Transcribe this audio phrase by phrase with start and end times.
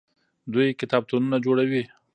[0.53, 1.83] دوی کتابتونونه جوړوي.